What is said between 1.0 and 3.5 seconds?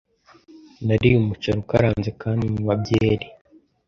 umuceri ukaranze kandi nywa byeri.